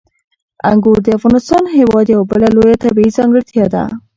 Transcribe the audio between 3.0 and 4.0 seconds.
ځانګړتیا ده.